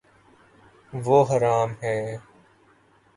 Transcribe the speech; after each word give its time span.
وہ 0.93 1.19
ہرا 1.29 1.55
م 1.67 1.69
ہے 1.81 1.97